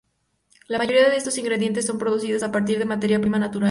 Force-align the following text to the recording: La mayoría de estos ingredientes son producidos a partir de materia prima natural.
La 0.67 0.79
mayoría 0.79 1.07
de 1.07 1.15
estos 1.15 1.37
ingredientes 1.37 1.85
son 1.85 1.99
producidos 1.99 2.41
a 2.41 2.51
partir 2.51 2.79
de 2.79 2.85
materia 2.85 3.21
prima 3.21 3.37
natural. 3.37 3.59